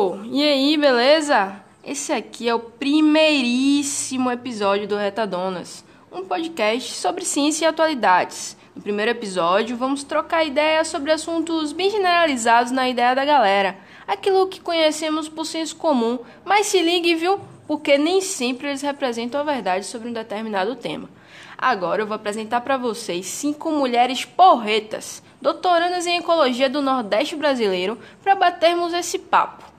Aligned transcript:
E 0.00 0.42
aí, 0.42 0.78
beleza? 0.78 1.62
Esse 1.84 2.10
aqui 2.10 2.48
é 2.48 2.54
o 2.54 2.58
primeiríssimo 2.58 4.30
episódio 4.30 4.88
do 4.88 4.96
Retadonas, 4.96 5.84
um 6.10 6.24
podcast 6.24 6.94
sobre 6.94 7.22
ciência 7.22 7.66
e 7.66 7.68
atualidades. 7.68 8.56
No 8.74 8.80
primeiro 8.80 9.10
episódio, 9.10 9.76
vamos 9.76 10.02
trocar 10.02 10.42
ideias 10.42 10.88
sobre 10.88 11.12
assuntos 11.12 11.74
bem 11.74 11.90
generalizados 11.90 12.72
na 12.72 12.88
ideia 12.88 13.14
da 13.14 13.26
galera, 13.26 13.76
aquilo 14.08 14.46
que 14.46 14.58
conhecemos 14.58 15.28
por 15.28 15.44
senso 15.44 15.76
comum, 15.76 16.18
mas 16.46 16.68
se 16.68 16.80
ligue, 16.80 17.14
viu? 17.14 17.38
Porque 17.66 17.98
nem 17.98 18.22
sempre 18.22 18.68
eles 18.68 18.80
representam 18.80 19.42
a 19.42 19.44
verdade 19.44 19.84
sobre 19.84 20.08
um 20.08 20.14
determinado 20.14 20.76
tema. 20.76 21.10
Agora 21.58 22.00
eu 22.00 22.06
vou 22.06 22.16
apresentar 22.16 22.62
para 22.62 22.78
vocês 22.78 23.26
cinco 23.26 23.70
mulheres 23.70 24.24
porretas, 24.24 25.22
doutorandas 25.42 26.06
em 26.06 26.16
ecologia 26.16 26.70
do 26.70 26.80
Nordeste 26.80 27.36
brasileiro, 27.36 27.98
para 28.22 28.34
batermos 28.34 28.94
esse 28.94 29.18
papo. 29.18 29.69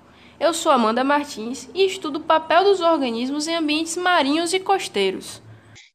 Eu 0.41 0.55
sou 0.55 0.71
Amanda 0.71 1.03
Martins 1.03 1.69
e 1.71 1.85
estudo 1.85 2.17
o 2.17 2.23
papel 2.23 2.63
dos 2.63 2.81
organismos 2.81 3.47
em 3.47 3.53
ambientes 3.53 3.95
marinhos 3.95 4.51
e 4.53 4.59
costeiros. 4.59 5.39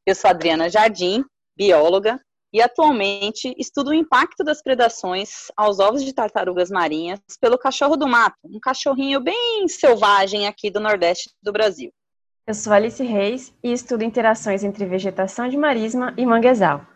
Eu 0.06 0.14
sou 0.14 0.30
Adriana 0.30 0.70
Jardim, 0.70 1.24
bióloga, 1.56 2.20
e 2.52 2.62
atualmente 2.62 3.52
estudo 3.58 3.90
o 3.90 3.92
impacto 3.92 4.44
das 4.44 4.62
predações 4.62 5.48
aos 5.56 5.80
ovos 5.80 6.04
de 6.04 6.12
tartarugas 6.12 6.70
marinhas 6.70 7.18
pelo 7.40 7.58
cachorro 7.58 7.96
do 7.96 8.06
mato, 8.06 8.36
um 8.44 8.60
cachorrinho 8.60 9.18
bem 9.20 9.66
selvagem 9.66 10.46
aqui 10.46 10.70
do 10.70 10.78
Nordeste 10.78 11.28
do 11.42 11.50
Brasil. 11.50 11.90
Eu 12.46 12.54
sou 12.54 12.72
Alice 12.72 13.02
Reis 13.02 13.52
e 13.64 13.72
estudo 13.72 14.04
interações 14.04 14.62
entre 14.62 14.86
vegetação 14.86 15.48
de 15.48 15.56
marisma 15.56 16.14
e 16.16 16.24
manguezal. 16.24 16.86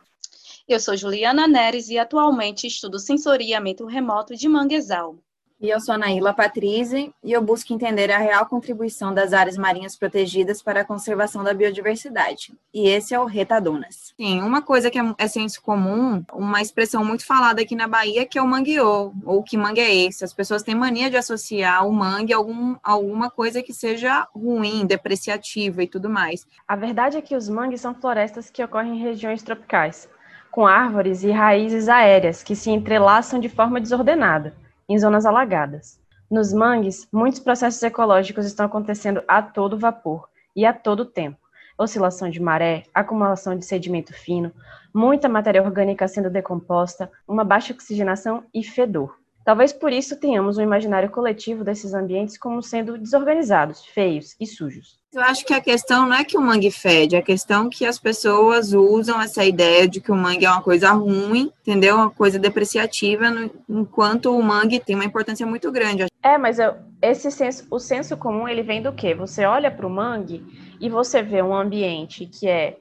Eu 0.69 0.79
sou 0.79 0.97
Juliana 0.97 1.49
Neres 1.49 1.89
e 1.89 1.99
atualmente 1.99 2.69
estudo 2.69 3.01
sensoriamento 3.01 3.87
remoto 3.87 4.37
de 4.37 4.49
manguezal. 4.49 5.19
E 5.61 5.69
eu 5.69 5.79
sou 5.79 5.99
Naíla 5.99 6.33
Patrizzi 6.33 7.13
e 7.23 7.33
eu 7.33 7.43
busco 7.43 7.71
entender 7.75 8.11
a 8.11 8.17
real 8.17 8.47
contribuição 8.47 9.13
das 9.13 9.35
áreas 9.35 9.59
marinhas 9.59 9.95
protegidas 9.95 10.63
para 10.63 10.81
a 10.81 10.85
conservação 10.87 11.45
da 11.45 11.53
biodiversidade. 11.53 12.55
E 12.73 12.89
esse 12.89 13.13
é 13.13 13.21
o 13.21 13.27
Retadonas. 13.27 14.15
Sim, 14.17 14.41
uma 14.41 14.63
coisa 14.63 14.91
que 14.91 14.99
é, 14.99 15.15
é 15.19 15.29
senso 15.29 15.61
comum, 15.61 16.25
uma 16.33 16.63
expressão 16.63 17.05
muito 17.05 17.27
falada 17.27 17.61
aqui 17.61 17.77
na 17.77 17.87
Bahia, 17.87 18.25
que 18.25 18.39
é 18.39 18.43
o 18.43 18.49
mangueô, 18.49 19.13
ou 19.23 19.43
que 19.43 19.59
mangue 19.59 19.83
é 19.83 19.95
esse. 19.95 20.25
As 20.25 20.33
pessoas 20.33 20.63
têm 20.63 20.75
mania 20.75 21.11
de 21.11 21.19
associar 21.19 21.87
o 21.87 21.93
mangue 21.93 22.33
a 22.33 22.39
algum, 22.39 22.77
alguma 22.83 23.29
coisa 23.31 23.63
que 23.63 23.75
seja 23.75 24.27
ruim, 24.35 24.87
depreciativa 24.87 25.83
e 25.83 25.87
tudo 25.87 26.09
mais. 26.09 26.47
A 26.67 26.75
verdade 26.75 27.19
é 27.19 27.21
que 27.21 27.37
os 27.37 27.51
mangues 27.51 27.83
são 27.83 27.95
florestas 27.95 28.49
que 28.49 28.65
ocorrem 28.65 28.97
em 28.97 29.03
regiões 29.03 29.43
tropicais, 29.43 30.09
com 30.51 30.67
árvores 30.67 31.23
e 31.23 31.31
raízes 31.31 31.87
aéreas 31.87 32.43
que 32.43 32.57
se 32.57 32.71
entrelaçam 32.71 33.39
de 33.39 33.51
forma 33.51 33.79
desordenada 33.79 34.55
em 34.91 34.99
zonas 34.99 35.25
alagadas. 35.25 36.01
Nos 36.29 36.53
mangues, 36.53 37.09
muitos 37.13 37.39
processos 37.39 37.81
ecológicos 37.81 38.45
estão 38.45 38.67
acontecendo 38.67 39.23
a 39.29 39.41
todo 39.41 39.79
vapor 39.79 40.29
e 40.55 40.67
a 40.67 40.73
todo 40.73 41.05
tempo. 41.05 41.39
Oscilação 41.79 42.29
de 42.29 42.43
maré, 42.43 42.83
acumulação 42.93 43.57
de 43.57 43.65
sedimento 43.65 44.13
fino, 44.13 44.53
muita 44.93 45.29
matéria 45.29 45.63
orgânica 45.63 46.09
sendo 46.09 46.29
decomposta, 46.29 47.11
uma 47.27 47.45
baixa 47.45 47.73
oxigenação 47.73 48.45
e 48.53 48.65
fedor. 48.65 49.17
Talvez 49.45 49.73
por 49.73 49.93
isso 49.93 50.19
tenhamos 50.19 50.59
um 50.59 50.63
imaginário 50.63 51.09
coletivo 51.09 51.63
desses 51.63 51.95
ambientes 51.95 52.37
como 52.37 52.61
sendo 52.61 52.99
desorganizados, 52.99 53.87
feios 53.87 54.35
e 54.41 54.47
sujos. 54.47 55.00
Eu 55.13 55.23
acho 55.23 55.45
que 55.45 55.53
a 55.53 55.61
questão 55.61 56.07
não 56.07 56.15
é 56.15 56.25
que 56.25 56.39
o 56.39 56.41
mangue 56.41 56.71
fede, 56.71 57.17
a 57.17 57.23
questão 57.23 57.67
é 57.67 57.69
que 57.69 57.85
as 57.85 57.99
pessoas 57.99 58.73
usam 58.73 59.21
essa 59.21 59.45
ideia 59.45 59.89
de 59.89 60.01
que 60.01 60.13
o 60.13 60.15
mangue 60.15 60.45
é 60.45 60.51
uma 60.51 60.63
coisa 60.63 60.93
ruim, 60.93 61.53
entendeu? 61.63 61.97
Uma 61.97 62.11
coisa 62.11 62.39
depreciativa, 62.39 63.25
enquanto 63.69 64.27
o 64.27 64.41
mangue 64.41 64.79
tem 64.79 64.95
uma 64.95 65.05
importância 65.05 65.45
muito 65.45 65.73
grande. 65.73 66.07
É, 66.23 66.39
mas 66.39 66.61
eu, 66.61 66.77
esse 67.03 67.29
senso, 67.33 67.67
o 67.73 67.81
senso 67.81 68.17
comum, 68.17 68.47
ele 68.47 68.63
vem 68.63 68.81
do 68.81 68.93
quê? 68.93 69.13
Você 69.13 69.45
olha 69.45 69.69
para 69.69 69.85
o 69.85 69.91
mangue 69.91 70.47
e 70.81 70.89
você 70.89 71.23
vê 71.23 71.43
um 71.43 71.57
ambiente 71.57 72.25
que 72.27 72.49
é 72.49 72.79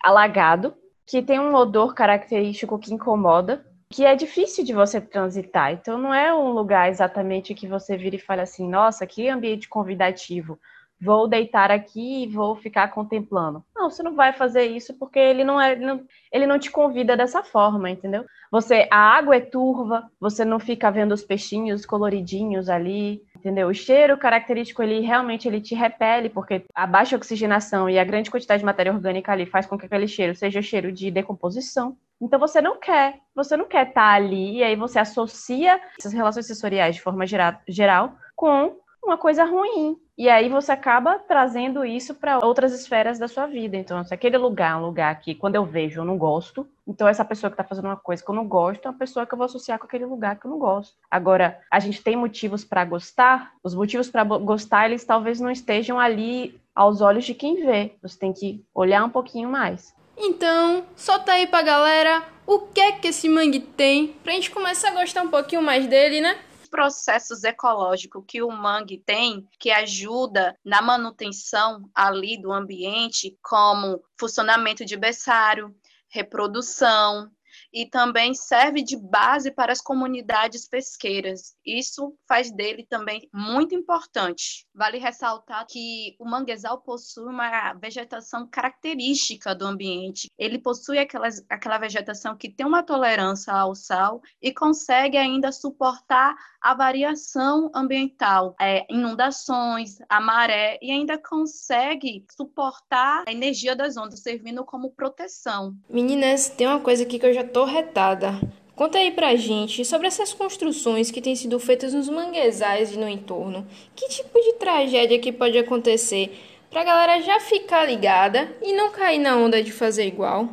alagado, 0.00 0.74
que 1.04 1.20
tem 1.20 1.40
um 1.40 1.52
odor 1.52 1.94
característico 1.94 2.78
que 2.78 2.94
incomoda, 2.94 3.66
que 3.90 4.04
é 4.04 4.14
difícil 4.14 4.64
de 4.64 4.72
você 4.72 5.00
transitar. 5.00 5.72
Então, 5.72 5.98
não 5.98 6.14
é 6.14 6.32
um 6.32 6.52
lugar 6.52 6.88
exatamente 6.88 7.54
que 7.54 7.66
você 7.66 7.96
vira 7.96 8.14
e 8.14 8.20
fala 8.20 8.42
assim, 8.42 8.68
nossa, 8.68 9.04
que 9.04 9.28
ambiente 9.28 9.68
convidativo 9.68 10.60
vou 11.02 11.26
deitar 11.26 11.70
aqui 11.70 12.22
e 12.22 12.28
vou 12.28 12.54
ficar 12.54 12.88
contemplando. 12.88 13.64
Não, 13.74 13.90
você 13.90 14.02
não 14.02 14.14
vai 14.14 14.32
fazer 14.32 14.66
isso 14.66 14.94
porque 14.94 15.18
ele 15.18 15.42
não 15.42 15.60
é, 15.60 15.72
ele 15.72 15.84
não, 15.84 16.04
ele 16.30 16.46
não 16.46 16.58
te 16.58 16.70
convida 16.70 17.16
dessa 17.16 17.42
forma, 17.42 17.90
entendeu? 17.90 18.24
Você, 18.52 18.86
a 18.90 18.98
água 18.98 19.36
é 19.36 19.40
turva, 19.40 20.08
você 20.20 20.44
não 20.44 20.60
fica 20.60 20.90
vendo 20.90 21.12
os 21.12 21.24
peixinhos 21.24 21.84
coloridinhos 21.84 22.68
ali, 22.68 23.20
entendeu? 23.34 23.68
O 23.68 23.74
cheiro 23.74 24.16
característico 24.16 24.82
ele 24.82 25.00
realmente 25.00 25.48
ele 25.48 25.60
te 25.60 25.74
repele 25.74 26.28
porque 26.28 26.64
a 26.72 26.86
baixa 26.86 27.16
oxigenação 27.16 27.90
e 27.90 27.98
a 27.98 28.04
grande 28.04 28.30
quantidade 28.30 28.60
de 28.60 28.66
matéria 28.66 28.92
orgânica 28.92 29.32
ali 29.32 29.44
faz 29.44 29.66
com 29.66 29.76
que 29.76 29.86
aquele 29.86 30.06
cheiro 30.06 30.36
seja 30.36 30.62
cheiro 30.62 30.92
de 30.92 31.10
decomposição. 31.10 31.96
Então 32.20 32.38
você 32.38 32.60
não 32.60 32.78
quer, 32.78 33.18
você 33.34 33.56
não 33.56 33.64
quer 33.64 33.88
estar 33.88 34.14
ali 34.14 34.58
e 34.58 34.62
aí 34.62 34.76
você 34.76 35.00
associa 35.00 35.80
essas 35.98 36.12
relações 36.12 36.46
sensoriais 36.46 36.94
de 36.94 37.02
forma 37.02 37.24
geral 37.26 38.14
com 38.36 38.76
uma 39.02 39.18
coisa 39.18 39.44
ruim. 39.44 39.98
E 40.16 40.28
aí 40.28 40.48
você 40.48 40.70
acaba 40.70 41.18
trazendo 41.18 41.84
isso 41.84 42.14
para 42.14 42.38
outras 42.44 42.72
esferas 42.72 43.18
da 43.18 43.26
sua 43.26 43.46
vida. 43.46 43.76
Então, 43.76 44.04
se 44.04 44.14
aquele 44.14 44.36
lugar 44.36 44.72
é 44.72 44.76
um 44.76 44.86
lugar 44.86 45.18
que, 45.20 45.34
quando 45.34 45.56
eu 45.56 45.64
vejo, 45.64 46.00
eu 46.00 46.04
não 46.04 46.16
gosto, 46.16 46.68
então 46.86 47.08
essa 47.08 47.24
pessoa 47.24 47.50
que 47.50 47.54
está 47.54 47.64
fazendo 47.64 47.86
uma 47.86 47.96
coisa 47.96 48.22
que 48.22 48.30
eu 48.30 48.34
não 48.34 48.46
gosto 48.46 48.86
é 48.86 48.90
uma 48.90 48.98
pessoa 48.98 49.26
que 49.26 49.32
eu 49.32 49.38
vou 49.38 49.46
associar 49.46 49.78
com 49.78 49.86
aquele 49.86 50.04
lugar 50.04 50.38
que 50.38 50.46
eu 50.46 50.50
não 50.50 50.58
gosto. 50.58 50.94
Agora, 51.10 51.58
a 51.70 51.80
gente 51.80 52.02
tem 52.02 52.14
motivos 52.14 52.64
para 52.64 52.84
gostar, 52.84 53.52
os 53.64 53.74
motivos 53.74 54.08
para 54.10 54.22
gostar, 54.22 54.86
eles 54.86 55.04
talvez 55.04 55.40
não 55.40 55.50
estejam 55.50 55.98
ali 55.98 56.60
aos 56.74 57.00
olhos 57.00 57.24
de 57.24 57.34
quem 57.34 57.64
vê. 57.64 57.94
Você 58.02 58.18
tem 58.18 58.32
que 58.32 58.64
olhar 58.74 59.04
um 59.04 59.10
pouquinho 59.10 59.48
mais. 59.48 59.94
Então, 60.16 60.84
solta 60.94 61.32
aí 61.32 61.46
pra 61.46 61.62
galera 61.62 62.22
o 62.46 62.60
que 62.60 62.80
é 62.80 62.92
que 62.92 63.08
esse 63.08 63.28
mangue 63.28 63.60
tem, 63.60 64.08
pra 64.22 64.32
gente 64.32 64.50
começar 64.50 64.90
a 64.90 64.94
gostar 64.94 65.22
um 65.22 65.28
pouquinho 65.28 65.62
mais 65.62 65.86
dele, 65.86 66.20
né? 66.20 66.38
Processos 66.72 67.44
ecológicos 67.44 68.24
que 68.26 68.42
o 68.42 68.50
mangue 68.50 68.96
tem, 69.04 69.46
que 69.60 69.70
ajuda 69.70 70.58
na 70.64 70.80
manutenção 70.80 71.90
ali 71.94 72.40
do 72.40 72.50
ambiente, 72.50 73.38
como 73.42 74.02
funcionamento 74.18 74.82
de 74.82 74.96
berçário, 74.96 75.76
reprodução, 76.08 77.30
e 77.72 77.86
também 77.86 78.34
serve 78.34 78.82
de 78.82 78.96
base 78.96 79.50
para 79.50 79.72
as 79.72 79.80
comunidades 79.80 80.68
pesqueiras. 80.68 81.54
Isso 81.64 82.14
faz 82.28 82.50
dele 82.50 82.86
também 82.88 83.28
muito 83.32 83.74
importante. 83.74 84.66
Vale 84.74 84.98
ressaltar 84.98 85.66
que 85.68 86.16
o 86.18 86.24
manguezal 86.24 86.80
possui 86.80 87.26
uma 87.26 87.74
vegetação 87.74 88.46
característica 88.46 89.54
do 89.54 89.66
ambiente. 89.66 90.28
Ele 90.38 90.58
possui 90.58 90.98
aquelas, 90.98 91.44
aquela 91.48 91.78
vegetação 91.78 92.36
que 92.36 92.50
tem 92.50 92.66
uma 92.66 92.82
tolerância 92.82 93.52
ao 93.52 93.74
sal 93.74 94.20
e 94.40 94.52
consegue 94.52 95.16
ainda 95.16 95.52
suportar 95.52 96.34
a 96.60 96.74
variação 96.74 97.70
ambiental, 97.74 98.54
é, 98.60 98.86
inundações, 98.88 99.98
a 100.08 100.20
maré, 100.20 100.78
e 100.80 100.90
ainda 100.92 101.18
consegue 101.18 102.24
suportar 102.30 103.24
a 103.26 103.32
energia 103.32 103.74
das 103.74 103.96
ondas, 103.96 104.20
servindo 104.20 104.64
como 104.64 104.92
proteção. 104.92 105.74
Meninas, 105.88 106.48
tem 106.48 106.68
uma 106.68 106.80
coisa 106.80 107.02
aqui 107.02 107.18
que 107.18 107.26
eu 107.26 107.34
já 107.34 107.41
tô 107.42 107.64
retada. 107.64 108.40
Conta 108.74 108.98
aí 108.98 109.10
pra 109.10 109.36
gente 109.36 109.84
sobre 109.84 110.06
essas 110.06 110.32
construções 110.32 111.10
que 111.10 111.20
têm 111.20 111.36
sido 111.36 111.58
feitas 111.60 111.92
nos 111.92 112.08
manguezais 112.08 112.92
e 112.92 112.98
no 112.98 113.08
entorno. 113.08 113.66
Que 113.94 114.08
tipo 114.08 114.40
de 114.40 114.54
tragédia 114.54 115.18
que 115.18 115.30
pode 115.30 115.58
acontecer 115.58 116.36
pra 116.70 116.82
galera 116.82 117.20
já 117.20 117.38
ficar 117.38 117.84
ligada 117.84 118.56
e 118.62 118.72
não 118.72 118.90
cair 118.90 119.18
na 119.18 119.36
onda 119.36 119.62
de 119.62 119.70
fazer 119.70 120.06
igual? 120.06 120.48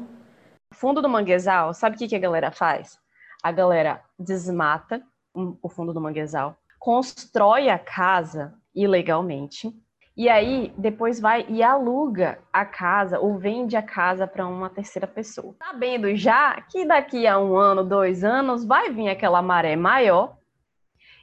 Fundo 0.74 1.02
do 1.02 1.10
manguezal, 1.10 1.74
sabe 1.74 1.96
o 1.96 2.00
que, 2.00 2.08
que 2.08 2.16
a 2.16 2.19
galera 2.19 2.52
faz? 2.52 3.00
A 3.42 3.52
galera 3.52 4.04
desmata 4.18 5.02
o 5.34 5.69
fundo 5.69 5.94
do 5.94 6.02
manguezal, 6.02 6.58
constrói 6.78 7.69
a 7.69 7.80
casa 7.80 8.54
ilegalmente, 8.75 9.74
e 10.19 10.27
aí 10.27 10.74
depois 10.77 11.18
vai 11.18 11.45
e 11.48 11.63
aluga 11.63 12.39
a 12.51 12.66
casa 12.66 13.18
ou 13.21 13.38
vende 13.38 13.77
a 13.77 13.81
casa 13.81 14.27
para 14.27 14.45
uma 14.45 14.69
terceira 14.69 15.07
pessoa. 15.07 15.56
Sabendo 15.57 16.13
já 16.13 16.60
que 16.60 16.83
daqui 16.83 17.25
a 17.25 17.39
um 17.39 17.56
ano, 17.56 17.86
dois 17.86 18.21
anos, 18.21 18.66
vai 18.66 18.92
vir 18.92 19.07
aquela 19.07 19.42
maré 19.42 19.77
maior 19.77 20.36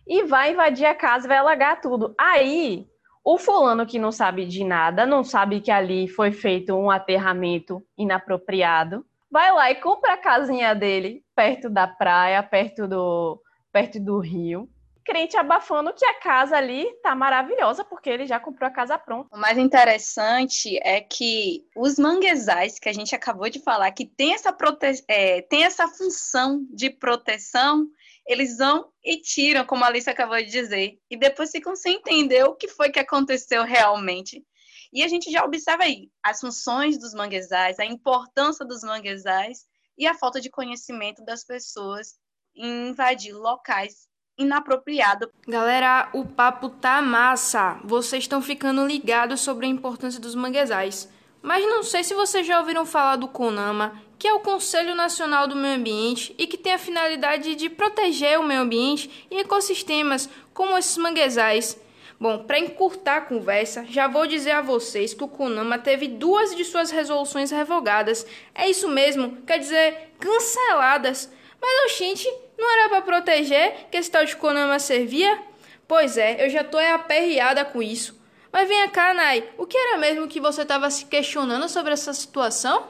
e 0.06 0.25
vai 0.25 0.52
invadir 0.52 0.87
a 0.87 0.94
casa, 0.94 1.28
vai 1.28 1.37
alagar 1.37 1.78
tudo. 1.78 2.14
Aí 2.19 2.87
o 3.22 3.37
fulano 3.37 3.84
que 3.84 3.98
não 3.98 4.10
sabe 4.10 4.46
de 4.46 4.64
nada, 4.64 5.04
não 5.04 5.22
sabe 5.22 5.60
que 5.60 5.70
ali 5.70 6.08
foi 6.08 6.32
feito 6.32 6.75
um 6.75 6.90
aterramento 6.90 7.82
inapropriado, 7.98 9.04
vai 9.31 9.52
lá 9.52 9.70
e 9.70 9.75
compra 9.75 10.14
a 10.14 10.16
casinha 10.16 10.75
dele 10.75 11.22
perto 11.34 11.69
da 11.69 11.87
praia, 11.87 12.43
perto 12.43 12.88
do, 12.88 13.38
perto 13.70 14.00
do 14.00 14.19
rio. 14.20 14.70
Crente 15.06 15.37
abafando 15.37 15.94
que 15.94 16.05
a 16.05 16.14
casa 16.14 16.56
ali 16.56 16.85
tá 17.00 17.14
maravilhosa, 17.14 17.85
porque 17.85 18.11
ele 18.11 18.26
já 18.26 18.41
comprou 18.41 18.67
a 18.67 18.73
casa 18.73 18.99
pronta. 18.99 19.29
O 19.32 19.38
mais 19.38 19.56
interessante 19.56 20.76
é 20.82 21.00
que 21.00 21.64
os 21.76 21.97
manguezais, 21.97 22.81
que 22.81 22.88
a 22.88 22.93
gente 22.93 23.14
acabou 23.14 23.49
de 23.49 23.61
falar, 23.61 23.93
que 23.93 24.05
tem 24.05 24.35
essa, 24.35 24.53
prote... 24.53 25.05
É, 25.06 25.43
tem 25.43 25.62
essa 25.62 25.87
função 25.87 26.67
de 26.70 26.91
proteção, 26.91 27.87
eles 28.26 28.58
vão 28.58 28.91
e 29.05 29.20
tiram, 29.20 29.64
como 29.64 29.85
a 29.85 29.87
Alice 29.87 30.11
acabou 30.11 30.38
de 30.38 30.50
dizer, 30.50 30.99
e 31.08 31.17
depois 31.17 31.53
ficam 31.53 31.76
sem 31.76 31.99
entender 31.99 32.43
o 32.43 32.56
que 32.56 32.67
foi 32.67 32.91
que 32.91 32.99
aconteceu 32.99 33.62
realmente. 33.62 34.44
E 34.93 35.05
a 35.05 35.08
gente 35.08 35.31
já 35.31 35.44
observa 35.44 35.85
aí 35.85 36.11
as 36.20 36.41
funções 36.41 36.99
dos 36.99 37.14
manguezais, 37.14 37.79
a 37.79 37.85
importância 37.85 38.67
dos 38.67 38.82
manguezais 38.82 39.67
e 39.97 40.05
a 40.05 40.14
falta 40.14 40.41
de 40.41 40.50
conhecimento 40.50 41.25
das 41.25 41.44
pessoas 41.44 42.17
em 42.56 42.88
invadir 42.88 43.32
locais 43.32 44.08
inapropriados. 44.38 45.29
Galera, 45.47 46.09
o 46.12 46.25
papo 46.25 46.69
tá 46.69 47.00
massa. 47.00 47.79
Vocês 47.85 48.25
estão 48.25 48.43
ficando 48.43 48.87
ligados 48.87 49.41
sobre 49.41 49.67
a 49.67 49.69
importância 49.69 50.21
dos 50.21 50.35
manguezais. 50.35 51.09
Mas 51.43 51.65
não 51.65 51.83
sei 51.83 52.03
se 52.03 52.15
vocês 52.15 52.47
já 52.47 52.59
ouviram 52.59 52.85
falar 52.85 53.17
do 53.17 53.29
CONAMA, 53.29 54.00
que 54.19 54.27
é 54.27 54.35
o 54.35 54.41
Conselho 54.41 54.94
Nacional 54.94 55.47
do 55.47 55.55
Meio 55.55 55.77
Ambiente 55.77 56.35
e 56.38 56.47
que 56.47 56.56
tem 56.56 56.73
a 56.73 56.79
finalidade 56.79 57.55
de 57.55 57.71
proteger 57.71 58.38
o 58.41 58.43
meio 58.43 58.62
ambiente 58.62 59.27
e 59.31 59.38
ecossistemas 59.38 60.29
como 60.53 60.77
esses 60.77 60.97
manguezais. 60.97 61.79
Bom, 62.19 62.44
para 62.44 62.59
encurtar 62.59 63.17
a 63.19 63.21
conversa, 63.21 63.85
já 63.89 64.09
vou 64.09 64.27
dizer 64.27 64.53
a 64.53 64.62
vocês 64.62 65.12
que 65.12 65.23
o 65.23 65.29
CONAMA 65.29 65.79
teve 65.79 66.09
duas 66.09 66.56
de 66.56 66.65
suas 66.65 66.91
resoluções 66.91 67.50
revogadas. 67.50 68.27
É 68.55 68.69
isso 68.69 68.89
mesmo, 68.89 69.37
quer 69.47 69.59
dizer, 69.59 70.15
canceladas. 70.19 71.31
Mas, 71.61 71.93
oxente, 71.93 72.27
não 72.58 72.73
era 72.73 72.88
para 72.88 73.03
proteger 73.03 73.88
que 73.91 73.97
esse 73.97 74.11
tal 74.11 74.25
de 74.25 74.37
CONAMA 74.37 74.79
servia? 74.79 75.38
Pois 75.87 76.17
é, 76.17 76.44
eu 76.44 76.50
já 76.50 76.64
tô 76.64 76.79
aperreada 76.79 77.64
com 77.64 77.82
isso. 77.82 78.19
Mas 78.53 78.69
vem 78.69 78.88
cá, 78.88 79.12
Nai, 79.12 79.49
o 79.58 79.67
que 79.67 79.76
era 79.76 79.99
mesmo 79.99 80.26
que 80.26 80.41
você 80.41 80.62
estava 80.62 80.91
se 80.91 81.05
questionando 81.05 81.69
sobre 81.69 81.93
essa 81.93 82.12
situação? 82.12 82.88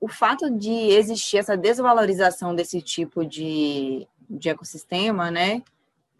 O 0.00 0.08
fato 0.08 0.50
de 0.50 0.72
existir 0.72 1.38
essa 1.38 1.56
desvalorização 1.56 2.54
desse 2.54 2.82
tipo 2.82 3.24
de, 3.24 4.06
de 4.28 4.48
ecossistema, 4.48 5.30
né, 5.30 5.62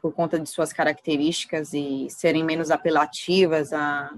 por 0.01 0.13
conta 0.13 0.39
de 0.39 0.49
suas 0.49 0.73
características 0.73 1.73
e 1.73 2.07
serem 2.09 2.45
menos 2.45 2.71
apelativas 2.71 3.73
à, 3.73 4.15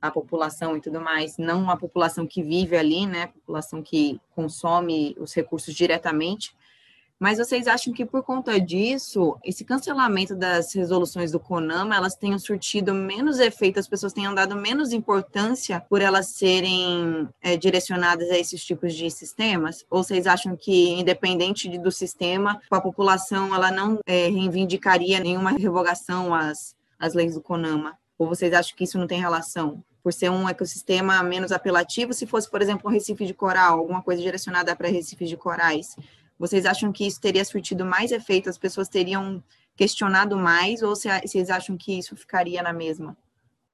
à 0.00 0.10
população 0.10 0.76
e 0.76 0.80
tudo 0.80 1.00
mais, 1.00 1.38
não 1.38 1.70
a 1.70 1.76
população 1.76 2.26
que 2.26 2.42
vive 2.42 2.76
ali, 2.76 3.06
né, 3.06 3.28
população 3.28 3.82
que 3.82 4.20
consome 4.34 5.16
os 5.18 5.32
recursos 5.34 5.74
diretamente, 5.74 6.54
mas 7.22 7.38
vocês 7.38 7.68
acham 7.68 7.94
que 7.94 8.04
por 8.04 8.24
conta 8.24 8.60
disso, 8.60 9.38
esse 9.44 9.64
cancelamento 9.64 10.34
das 10.34 10.74
resoluções 10.74 11.30
do 11.30 11.38
CONAMA, 11.38 11.94
elas 11.94 12.16
tenham 12.16 12.36
surtido 12.36 12.92
menos 12.92 13.38
efeito, 13.38 13.78
as 13.78 13.86
pessoas 13.86 14.12
tenham 14.12 14.34
dado 14.34 14.56
menos 14.56 14.92
importância 14.92 15.80
por 15.88 16.02
elas 16.02 16.30
serem 16.30 17.28
é, 17.40 17.56
direcionadas 17.56 18.28
a 18.28 18.36
esses 18.36 18.64
tipos 18.64 18.92
de 18.92 19.08
sistemas? 19.08 19.86
Ou 19.88 20.02
vocês 20.02 20.26
acham 20.26 20.56
que, 20.56 20.94
independente 20.94 21.68
de, 21.68 21.78
do 21.78 21.92
sistema, 21.92 22.60
a 22.68 22.80
população 22.80 23.54
ela 23.54 23.70
não 23.70 24.00
é, 24.04 24.26
reivindicaria 24.26 25.20
nenhuma 25.20 25.52
revogação 25.52 26.34
às, 26.34 26.74
às 26.98 27.14
leis 27.14 27.34
do 27.34 27.40
CONAMA? 27.40 27.96
Ou 28.18 28.26
vocês 28.26 28.52
acham 28.52 28.76
que 28.76 28.82
isso 28.82 28.98
não 28.98 29.06
tem 29.06 29.20
relação? 29.20 29.80
por 30.02 30.12
ser 30.12 30.30
um 30.30 30.48
ecossistema 30.48 31.22
menos 31.22 31.52
apelativo, 31.52 32.12
se 32.12 32.26
fosse, 32.26 32.50
por 32.50 32.60
exemplo, 32.60 32.90
um 32.90 32.92
recife 32.92 33.24
de 33.24 33.32
coral, 33.32 33.78
alguma 33.78 34.02
coisa 34.02 34.20
direcionada 34.20 34.74
para 34.74 34.88
recifes 34.88 35.28
de 35.28 35.36
corais, 35.36 35.94
vocês 36.38 36.66
acham 36.66 36.92
que 36.92 37.06
isso 37.06 37.20
teria 37.20 37.44
surtido 37.44 37.84
mais 37.84 38.12
efeito? 38.12 38.48
As 38.48 38.58
pessoas 38.58 38.88
teriam 38.88 39.42
questionado 39.76 40.36
mais? 40.36 40.82
Ou 40.82 40.94
vocês 40.94 41.50
acham 41.50 41.76
que 41.76 41.98
isso 41.98 42.16
ficaria 42.16 42.62
na 42.62 42.72
mesma? 42.72 43.16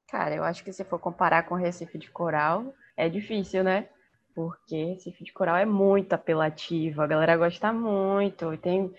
Cara, 0.08 0.34
eu 0.34 0.44
acho 0.44 0.64
que 0.64 0.72
se 0.72 0.84
for 0.84 0.98
comparar 0.98 1.42
com 1.44 1.54
Recife 1.54 1.98
de 1.98 2.10
Coral, 2.10 2.74
é 2.96 3.08
difícil, 3.08 3.62
né? 3.62 3.88
Porque 4.34 4.84
Recife 4.84 5.24
de 5.24 5.32
Coral 5.32 5.56
é 5.56 5.66
muito 5.66 6.12
apelativo, 6.12 7.02
a 7.02 7.06
galera 7.06 7.36
gosta 7.36 7.72
muito, 7.72 8.56
tem 8.58 8.90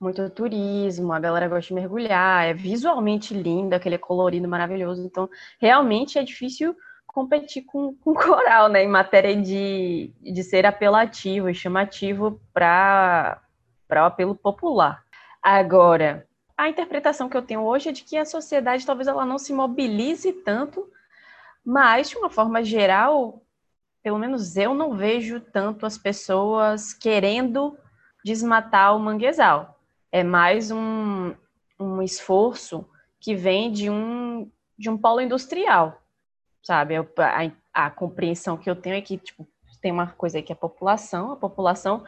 muito 0.00 0.28
turismo, 0.30 1.12
a 1.12 1.18
galera 1.18 1.48
gosta 1.48 1.68
de 1.68 1.74
mergulhar, 1.74 2.46
é 2.46 2.52
visualmente 2.52 3.32
lindo, 3.32 3.74
aquele 3.74 3.96
colorido 3.96 4.46
maravilhoso. 4.46 5.02
Então, 5.04 5.28
realmente 5.58 6.18
é 6.18 6.22
difícil 6.22 6.76
competir 7.12 7.62
com, 7.64 7.94
com 8.02 8.14
coral, 8.14 8.68
né, 8.68 8.82
em 8.82 8.88
matéria 8.88 9.36
de, 9.36 10.10
de 10.20 10.42
ser 10.42 10.66
apelativo 10.66 11.48
e 11.48 11.54
chamativo 11.54 12.40
para 12.52 13.40
o 13.90 13.98
apelo 13.98 14.34
popular. 14.34 15.04
Agora, 15.42 16.26
a 16.56 16.68
interpretação 16.68 17.28
que 17.28 17.36
eu 17.36 17.42
tenho 17.42 17.62
hoje 17.62 17.90
é 17.90 17.92
de 17.92 18.02
que 18.02 18.16
a 18.16 18.24
sociedade 18.24 18.86
talvez 18.86 19.08
ela 19.08 19.24
não 19.24 19.38
se 19.38 19.52
mobilize 19.52 20.32
tanto, 20.32 20.88
mas 21.64 22.08
de 22.08 22.16
uma 22.16 22.30
forma 22.30 22.64
geral, 22.64 23.42
pelo 24.02 24.18
menos 24.18 24.56
eu 24.56 24.74
não 24.74 24.96
vejo 24.96 25.40
tanto 25.40 25.86
as 25.86 25.98
pessoas 25.98 26.92
querendo 26.92 27.76
desmatar 28.24 28.96
o 28.96 29.00
manguezal. 29.00 29.78
É 30.10 30.22
mais 30.22 30.70
um, 30.70 31.34
um 31.78 32.02
esforço 32.02 32.88
que 33.20 33.34
vem 33.34 33.70
de 33.70 33.88
um, 33.88 34.50
de 34.78 34.90
um 34.90 34.98
polo 34.98 35.20
industrial 35.20 36.01
sabe? 36.62 36.94
Eu, 36.94 37.08
a, 37.18 37.86
a, 37.86 37.90
compreensão 37.90 38.56
que 38.56 38.68
eu 38.70 38.76
tenho 38.76 38.96
é 38.96 39.00
que, 39.00 39.18
tipo, 39.18 39.46
tem 39.80 39.90
uma 39.92 40.08
coisa 40.08 40.38
aí 40.38 40.42
que 40.42 40.52
é 40.52 40.54
a 40.54 40.58
população, 40.58 41.32
a 41.32 41.36
população 41.36 42.04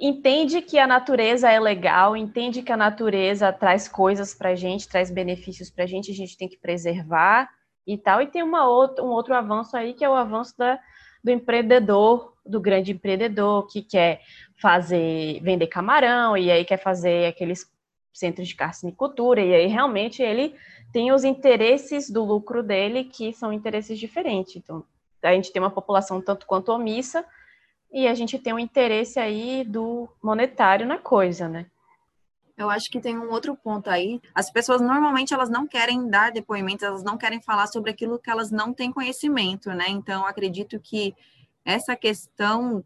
entende 0.00 0.62
que 0.62 0.78
a 0.78 0.86
natureza 0.86 1.50
é 1.50 1.60
legal, 1.60 2.16
entende 2.16 2.62
que 2.62 2.72
a 2.72 2.76
natureza 2.76 3.52
traz 3.52 3.86
coisas 3.86 4.34
para 4.34 4.54
gente, 4.54 4.88
traz 4.88 5.10
benefícios 5.10 5.70
para 5.70 5.86
gente, 5.86 6.10
a 6.10 6.14
gente 6.14 6.36
tem 6.36 6.48
que 6.48 6.56
preservar 6.56 7.48
e 7.86 7.96
tal. 7.98 8.20
E 8.20 8.26
tem 8.26 8.42
uma 8.42 8.66
outra, 8.68 9.04
um 9.04 9.08
outro 9.08 9.34
avanço 9.34 9.76
aí 9.76 9.94
que 9.94 10.04
é 10.04 10.08
o 10.08 10.14
avanço 10.14 10.56
da, 10.56 10.78
do 11.22 11.30
empreendedor, 11.30 12.32
do 12.44 12.60
grande 12.60 12.92
empreendedor 12.92 13.66
que 13.68 13.82
quer 13.82 14.22
fazer, 14.60 15.40
vender 15.42 15.66
camarão 15.66 16.36
e 16.36 16.50
aí 16.50 16.64
quer 16.64 16.78
fazer 16.78 17.26
aqueles 17.26 17.70
centros 18.12 18.48
de 18.48 18.54
carcinicultura 18.54 19.40
e 19.40 19.54
aí 19.54 19.66
realmente 19.66 20.22
ele 20.22 20.54
tem 20.92 21.10
os 21.12 21.24
interesses 21.24 22.10
do 22.10 22.24
lucro 22.24 22.62
dele, 22.62 23.04
que 23.04 23.32
são 23.32 23.52
interesses 23.52 23.98
diferentes. 23.98 24.56
Então, 24.56 24.84
a 25.22 25.32
gente 25.32 25.52
tem 25.52 25.62
uma 25.62 25.70
população 25.70 26.20
tanto 26.20 26.46
quanto 26.46 26.70
omissa, 26.72 27.24
e 27.92 28.06
a 28.06 28.14
gente 28.14 28.38
tem 28.38 28.52
um 28.52 28.58
interesse 28.58 29.18
aí 29.18 29.64
do 29.64 30.08
monetário 30.22 30.86
na 30.86 30.98
coisa, 30.98 31.48
né? 31.48 31.66
Eu 32.56 32.70
acho 32.70 32.90
que 32.90 33.00
tem 33.00 33.18
um 33.18 33.30
outro 33.30 33.56
ponto 33.56 33.88
aí. 33.88 34.20
As 34.34 34.50
pessoas 34.50 34.80
normalmente 34.80 35.34
elas 35.34 35.50
não 35.50 35.66
querem 35.66 36.08
dar 36.08 36.30
depoimentos, 36.30 36.82
elas 36.82 37.02
não 37.02 37.18
querem 37.18 37.40
falar 37.40 37.66
sobre 37.66 37.90
aquilo 37.90 38.18
que 38.18 38.30
elas 38.30 38.50
não 38.50 38.72
têm 38.72 38.92
conhecimento, 38.92 39.70
né? 39.70 39.86
Então, 39.88 40.26
acredito 40.26 40.78
que 40.80 41.14
essa 41.64 41.94
questão 41.96 42.84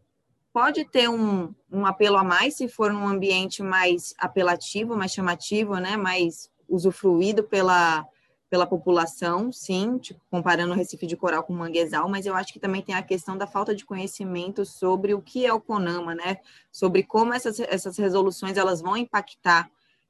pode 0.57 0.85
ter 0.85 1.07
um, 1.07 1.53
um 1.71 1.85
apelo 1.85 2.17
a 2.17 2.23
mais 2.23 2.55
se 2.55 2.67
for 2.67 2.91
um 2.91 3.07
ambiente 3.07 3.61
mais 3.61 4.15
apelativo, 4.17 4.97
mais 4.97 5.11
chamativo, 5.11 5.75
né? 5.75 5.95
Mais 5.95 6.49
usufruído 6.67 7.43
pela, 7.43 8.03
pela 8.49 8.65
população, 8.65 9.51
sim, 9.51 9.99
tipo, 9.99 10.19
comparando 10.31 10.73
o 10.73 10.75
Recife 10.75 11.05
de 11.05 11.15
Coral 11.15 11.43
com 11.43 11.53
o 11.53 11.55
Manguezal, 11.55 12.09
mas 12.09 12.25
eu 12.25 12.33
acho 12.33 12.51
que 12.51 12.59
também 12.59 12.81
tem 12.81 12.95
a 12.95 13.03
questão 13.03 13.37
da 13.37 13.45
falta 13.45 13.75
de 13.75 13.85
conhecimento 13.85 14.65
sobre 14.65 15.13
o 15.13 15.21
que 15.21 15.45
é 15.45 15.53
o 15.53 15.61
CONAMA, 15.61 16.15
né? 16.15 16.37
Sobre 16.71 17.03
como 17.03 17.35
essas, 17.35 17.59
essas 17.59 17.95
resoluções 17.95 18.57
elas 18.57 18.81
vão 18.81 18.97
impactar 18.97 19.69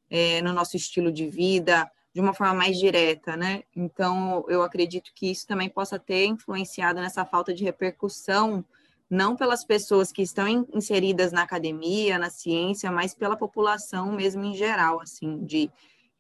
é, 0.10 0.42
no 0.42 0.54
nosso 0.54 0.78
estilo 0.78 1.12
de 1.12 1.28
vida 1.30 1.92
de 2.14 2.22
uma 2.22 2.34
forma 2.34 2.54
mais 2.54 2.80
direta, 2.80 3.36
né? 3.36 3.64
Então, 3.76 4.46
eu 4.48 4.64
acredito 4.64 5.12
que 5.14 5.30
isso 5.30 5.46
também 5.46 5.68
possa 5.68 6.00
ter 6.00 6.26
influenciado 6.26 7.02
nessa 7.02 7.26
falta 7.26 7.54
de 7.54 7.66
repercussão, 7.66 8.64
não 9.10 9.36
pelas 9.36 9.64
pessoas 9.64 10.12
que 10.12 10.22
estão 10.22 10.48
inseridas 10.74 11.32
na 11.32 11.44
academia, 11.44 12.18
na 12.18 12.30
ciência, 12.30 12.92
mas 12.92 13.14
pela 13.14 13.38
população 13.38 14.12
mesmo 14.12 14.44
em 14.44 14.56
geral, 14.56 15.02
assim, 15.02 15.44
de 15.46 15.72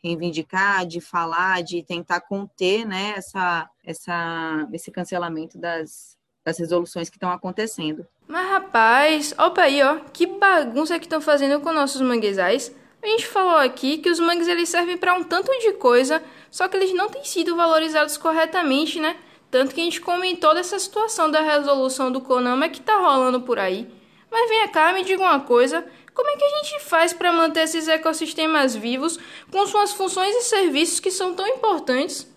reivindicar, 0.03 0.85
de 0.85 1.01
falar, 1.01 1.63
de 1.63 1.83
tentar 1.83 2.21
conter 2.21 2.85
né, 2.85 3.13
essa, 3.17 3.69
essa, 3.83 4.67
esse 4.71 4.91
cancelamento 4.91 5.57
das, 5.57 6.17
das 6.45 6.57
resoluções 6.57 7.09
que 7.09 7.17
estão 7.17 7.31
acontecendo. 7.31 8.07
Mas, 8.27 8.49
rapaz, 8.49 9.33
opa 9.37 9.61
aí, 9.61 9.81
ó, 9.81 9.99
que 10.13 10.27
bagunça 10.27 10.99
que 10.99 11.05
estão 11.05 11.19
fazendo 11.21 11.59
com 11.61 11.73
nossos 11.73 12.01
manguezais. 12.01 12.73
A 13.01 13.07
gente 13.07 13.27
falou 13.27 13.57
aqui 13.57 13.97
que 13.99 14.09
os 14.09 14.19
mangues 14.19 14.47
eles 14.47 14.69
servem 14.69 14.97
para 14.97 15.13
um 15.13 15.23
tanto 15.23 15.51
de 15.59 15.73
coisa, 15.73 16.21
só 16.49 16.67
que 16.67 16.75
eles 16.75 16.93
não 16.93 17.09
têm 17.09 17.23
sido 17.23 17.55
valorizados 17.55 18.17
corretamente, 18.17 18.99
né? 18.99 19.17
Tanto 19.49 19.73
que 19.73 19.81
a 19.81 19.83
gente 19.83 20.01
comentou 20.01 20.53
dessa 20.53 20.77
situação 20.77 21.31
da 21.31 21.41
resolução 21.41 22.11
do 22.11 22.21
CONAMA 22.21 22.69
que 22.69 22.81
tá 22.81 22.97
rolando 22.97 23.41
por 23.41 23.57
aí. 23.57 23.89
Mas 24.29 24.49
vem 24.49 24.67
cá, 24.67 24.91
me 24.91 25.03
diga 25.03 25.23
uma 25.23 25.39
coisa, 25.39 25.85
como 26.13 26.29
é 26.29 26.35
que 26.35 26.43
a 26.43 26.63
gente 26.63 26.79
faz 26.83 27.13
para 27.13 27.31
manter 27.31 27.61
esses 27.61 27.87
ecossistemas 27.87 28.75
vivos 28.75 29.17
com 29.51 29.65
suas 29.65 29.93
funções 29.93 30.35
e 30.35 30.41
serviços 30.41 30.99
que 30.99 31.11
são 31.11 31.33
tão 31.33 31.47
importantes? 31.47 32.27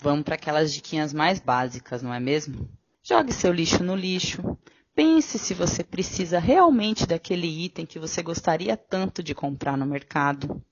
Vamos 0.00 0.24
para 0.24 0.36
aquelas 0.36 0.72
diquinhas 0.72 1.12
mais 1.12 1.40
básicas, 1.40 2.02
não 2.02 2.14
é 2.14 2.20
mesmo? 2.20 2.68
Jogue 3.02 3.32
seu 3.32 3.52
lixo 3.52 3.82
no 3.82 3.96
lixo. 3.96 4.42
Pense 4.94 5.38
se 5.38 5.54
você 5.54 5.82
precisa 5.82 6.38
realmente 6.38 7.06
daquele 7.06 7.46
item 7.46 7.86
que 7.86 7.98
você 7.98 8.22
gostaria 8.22 8.76
tanto 8.76 9.22
de 9.22 9.34
comprar 9.34 9.76
no 9.76 9.86
mercado. 9.86 10.62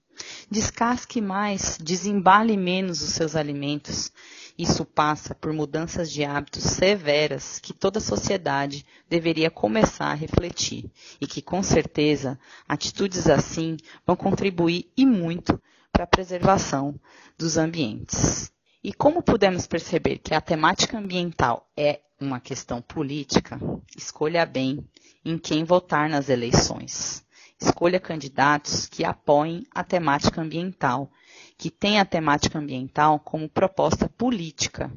Descasque 0.48 1.20
mais, 1.20 1.76
desembale 1.82 2.56
menos 2.56 3.02
os 3.02 3.10
seus 3.10 3.34
alimentos 3.34 4.12
Isso 4.56 4.84
passa 4.84 5.34
por 5.34 5.52
mudanças 5.52 6.10
de 6.10 6.24
hábitos 6.24 6.62
severas 6.62 7.58
que 7.58 7.72
toda 7.72 7.98
a 7.98 8.02
sociedade 8.02 8.86
deveria 9.10 9.50
começar 9.50 10.06
a 10.06 10.14
refletir 10.14 10.88
e 11.20 11.26
que, 11.26 11.42
com 11.42 11.64
certeza, 11.64 12.38
atitudes 12.68 13.26
assim 13.28 13.76
vão 14.06 14.14
contribuir 14.14 14.88
e 14.96 15.04
muito 15.04 15.60
para 15.92 16.04
a 16.04 16.06
preservação 16.06 16.98
dos 17.36 17.56
ambientes. 17.56 18.52
E 18.84 18.92
como 18.92 19.22
pudemos 19.22 19.66
perceber 19.66 20.18
que 20.18 20.32
a 20.32 20.40
temática 20.40 20.96
ambiental 20.96 21.68
é 21.76 22.00
uma 22.20 22.38
questão 22.38 22.80
política, 22.80 23.58
escolha 23.96 24.46
bem 24.46 24.88
em 25.24 25.36
quem 25.36 25.64
votar 25.64 26.08
nas 26.08 26.28
eleições. 26.28 27.25
Escolha 27.60 27.98
candidatos 27.98 28.86
que 28.86 29.04
apoiem 29.04 29.66
a 29.74 29.82
temática 29.82 30.40
ambiental, 30.42 31.10
que 31.56 31.70
tenham 31.70 32.02
a 32.02 32.04
temática 32.04 32.58
ambiental 32.58 33.18
como 33.18 33.48
proposta 33.48 34.08
política. 34.08 34.92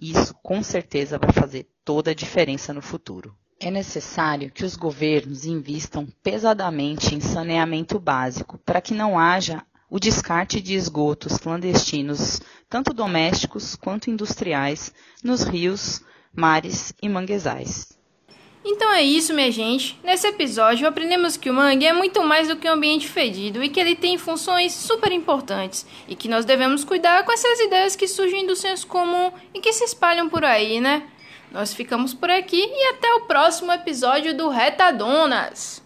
Isso, 0.00 0.34
com 0.42 0.62
certeza, 0.62 1.18
vai 1.18 1.32
fazer 1.32 1.68
toda 1.84 2.10
a 2.10 2.14
diferença 2.14 2.72
no 2.72 2.82
futuro. 2.82 3.36
É 3.60 3.70
necessário 3.70 4.50
que 4.50 4.64
os 4.64 4.74
governos 4.74 5.44
invistam 5.44 6.06
pesadamente 6.24 7.14
em 7.14 7.20
saneamento 7.20 8.00
básico 8.00 8.58
para 8.58 8.80
que 8.80 8.92
não 8.92 9.16
haja 9.16 9.64
o 9.88 10.00
descarte 10.00 10.60
de 10.60 10.74
esgotos 10.74 11.36
clandestinos, 11.36 12.40
tanto 12.68 12.92
domésticos 12.92 13.76
quanto 13.76 14.10
industriais, 14.10 14.92
nos 15.22 15.42
rios, 15.44 16.02
mares 16.34 16.92
e 17.00 17.08
manguezais. 17.08 17.96
Então 18.64 18.92
é 18.92 19.02
isso, 19.02 19.34
minha 19.34 19.50
gente. 19.50 19.98
Nesse 20.04 20.26
episódio 20.26 20.86
aprendemos 20.86 21.36
que 21.36 21.50
o 21.50 21.54
mangue 21.54 21.86
é 21.86 21.92
muito 21.92 22.22
mais 22.22 22.46
do 22.46 22.56
que 22.56 22.68
um 22.68 22.74
ambiente 22.74 23.08
fedido 23.08 23.62
e 23.62 23.68
que 23.68 23.80
ele 23.80 23.96
tem 23.96 24.16
funções 24.16 24.72
super 24.72 25.10
importantes 25.10 25.84
e 26.06 26.14
que 26.14 26.28
nós 26.28 26.44
devemos 26.44 26.84
cuidar 26.84 27.24
com 27.24 27.32
essas 27.32 27.58
ideias 27.60 27.96
que 27.96 28.06
surgem 28.06 28.46
do 28.46 28.54
senso 28.54 28.86
comum 28.86 29.32
e 29.52 29.60
que 29.60 29.72
se 29.72 29.84
espalham 29.84 30.28
por 30.28 30.44
aí, 30.44 30.80
né? 30.80 31.02
Nós 31.50 31.74
ficamos 31.74 32.14
por 32.14 32.30
aqui 32.30 32.64
e 32.64 32.86
até 32.90 33.12
o 33.14 33.22
próximo 33.22 33.72
episódio 33.72 34.34
do 34.34 34.48
Retadonas. 34.48 35.82